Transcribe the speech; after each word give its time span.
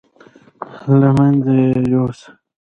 له 0.99 1.09
منځه 1.17 1.51
یې 1.61 1.69
یوسه. 1.93 2.29